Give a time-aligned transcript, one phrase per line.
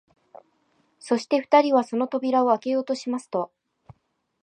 [0.97, 3.51] そして二人はその扉をあけようとしますと、